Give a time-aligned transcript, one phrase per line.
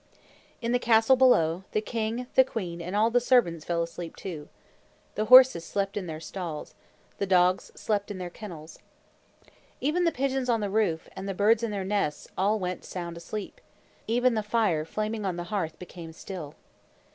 [0.63, 4.49] In the castle below, the king, the queen, and all the servants fell asleep, too.
[5.13, 6.73] The horses slept in their stalls.
[7.19, 8.79] The dogs slept in their kennels.
[9.79, 13.61] The pigeons on the roof, and the birds in their nests, all went sound asleep.
[14.07, 16.55] Even the fire flaming on the hearth became still.